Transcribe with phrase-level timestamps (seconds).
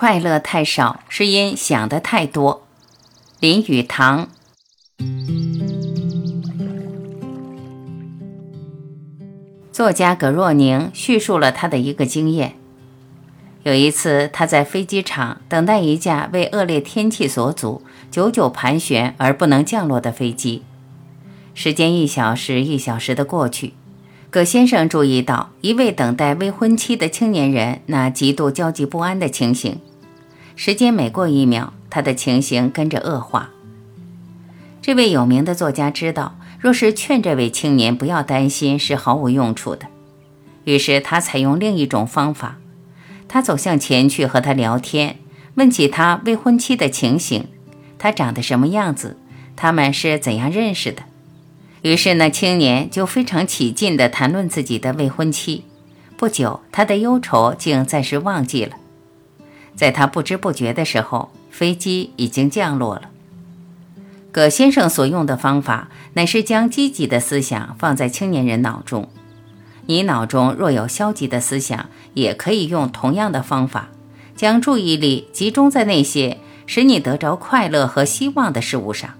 [0.00, 2.66] 快乐太少，是因想的太多。
[3.38, 4.30] 林语堂。
[9.70, 12.54] 作家葛若宁叙述了他的一个经验。
[13.64, 20.62] 有一次，他在飞机场等待一架为恶劣天气所阻、久久盘旋而不能降落的飞机。
[21.52, 23.74] 时间一小时一小时的过去，
[24.30, 29.78] 葛先生注意到一位等待未婚妻的青年人那极度焦急不安的情形。
[30.62, 33.48] 时间每过一秒，他的情形跟着恶化。
[34.82, 39.86] 这位有名的作家知道，若是劝这位青年不要担心，是毫无用处的。
[40.64, 42.58] 于是他采用另一种方法，
[43.26, 45.16] 他走向前去和他聊天，
[45.54, 47.46] 问起他未婚妻的情形，
[47.98, 49.16] 他长得什么样子，
[49.56, 51.04] 他们是怎样认识的。
[51.80, 55.64] 于是那青年就非常起劲地谈论自己的未婚妻。
[56.18, 58.76] 不久，他的忧愁竟暂时忘记了。
[59.80, 63.08] 在他不知不觉的时候，飞机已经降落了。
[64.30, 69.08] 葛先生所用的方法，乃是将积极的思想放在青年人脑中。
[69.86, 73.88] 你脑中若有消极的思想，也可以用同样的方法，
[74.36, 79.14] 将注意力集中在那些使你得着快乐和希望的事物上。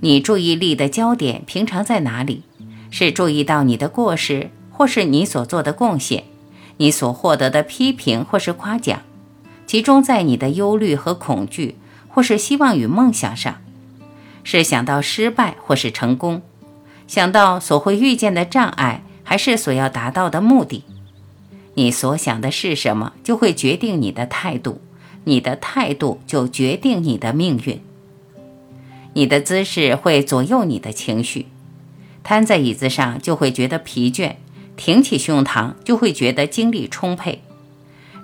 [0.00, 2.44] 你注意力的焦点平常在哪里？
[2.90, 6.24] 是注意到你的过失，或是你所做的贡献，
[6.78, 9.02] 你所获得的批评或是夸奖？
[9.70, 11.76] 集中在你的忧虑和恐惧，
[12.08, 13.58] 或是希望与梦想上？
[14.42, 16.42] 是想到失败或是成功？
[17.06, 20.82] 想到所会遇见的障碍，还是所要达到的目的？
[21.74, 24.80] 你所想的是什么，就会决定你的态度；
[25.22, 27.80] 你的态度就决定你的命运。
[29.12, 31.46] 你的姿势会左右你的情绪，
[32.24, 34.34] 瘫在椅子上就会觉得疲倦，
[34.76, 37.40] 挺起胸膛就会觉得精力充沛，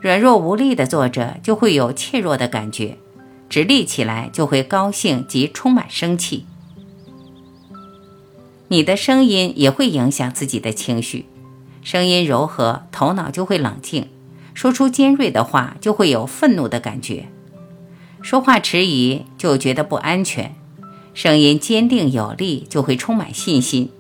[0.06, 2.96] 软弱无力的坐着就会有怯弱的感觉，
[3.48, 6.46] 直立起来就会高兴及充满生气。
[8.68, 11.26] 你的声音也会影响自己的情绪，
[11.82, 14.06] 声音柔和，头脑就会冷静，
[14.54, 17.26] 说出尖锐的话就会有愤怒的感觉，
[18.22, 20.54] 说话迟疑就觉得不安全。
[21.14, 23.90] 声音坚定有力，就会充满信心。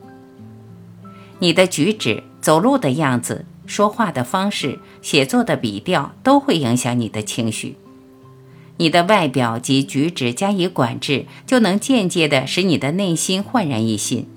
[1.40, 7.76] 你的举止、走路的样子、说话的方式、写作的笔调，都会影响你的情绪。
[8.78, 14.28] 你的外表及举止加以管制，就能间接的使你的内心焕然一新。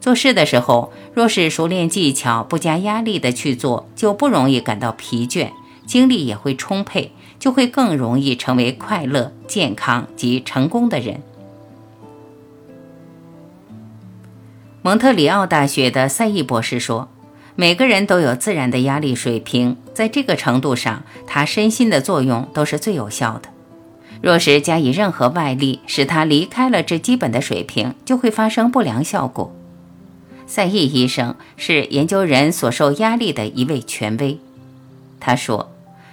[0.00, 5.50] 做事的时候，若是熟练技巧、不加压力的去做，就不容易感到疲倦，
[5.84, 11.22] 精力也会充沛，就会更容易成为快乐、健康及成功的人。
[14.82, 17.08] 蒙特里奥大学的赛义博士说
[17.58, 23.48] ：“每个人都有自然的压力水平，在这个程度上，他身心的作用都是最有效的。
[24.20, 29.54] 若是加以任何外力，使他离开了这基本的水平，就会发生不良效果。”
[30.46, 34.38] 赛义医生是研究人所受压力的一位权威。
[35.18, 35.72] 他说：“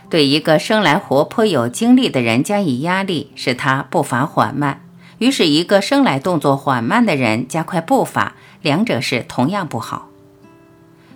[0.10, 4.78] 对一个生来活泼有精力的人加以压力，使他步伐缓慢；
[5.18, 10.08] 于是，一个生来动作缓慢的人加快步伐。”两者是同样不好。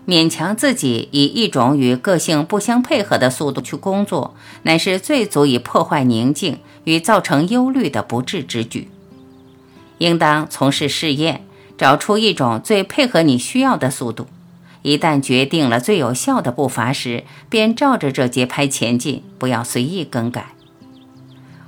[0.07, 8.87] 勉强自己以一种与个性不相配合的速度去工作，乃是最足以破坏宁静与造成忧虑的不智之举。
[9.97, 11.43] 应当从事试验，
[11.77, 14.27] 找出一种最配合你需要的速度。
[14.83, 20.53] 一旦决定了最有效的步伐时，便照着这节拍前进，不要随意更改。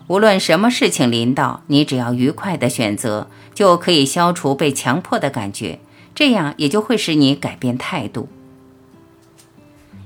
[0.07, 5.79] 无论什么事情临到，你只要愉快的选择，就可以消除被强迫的感觉，
[6.19, 8.27] 这样也就会使你改变态度。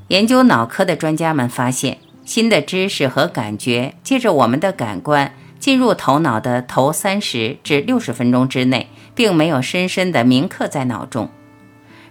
[0.10, 11.32] 研究脑科的专家们发现，新的知识和感觉借着我们的感官进入头脑的头三十至六十分钟之内，并没有深深的铭刻在脑中。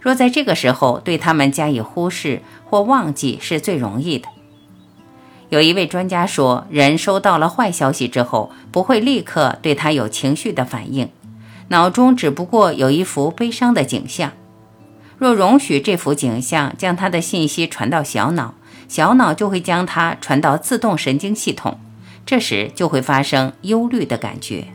[0.01, 4.27] 若在这个时候对他们加以忽视或忘记，是最容易的。
[5.51, 11.09] 有一位专家说，人收到了坏消息之后，不会立刻对他有情绪的反应，
[11.73, 14.33] 脑中只不过有一幅悲伤的景象。
[15.17, 18.55] 若容许这幅景象将他的信息传到小脑，
[18.89, 21.81] 小脑就会将它传到自动神经系统，
[22.27, 24.67] 这时就会发生忧虑的感觉。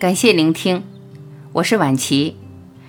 [0.00, 0.82] 感谢聆听，
[1.54, 2.34] 我是婉琪。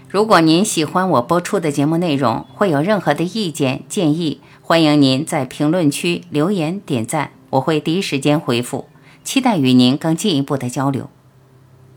[0.09, 7.29] 如果您喜欢我播出的节目内容，会有任何的意见建议，欢迎您在评论区留言点赞。
[7.51, 8.87] 我会第一时间回复，
[9.23, 11.11] 期待与您更进一步的交流。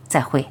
[0.08, 0.44] 再会。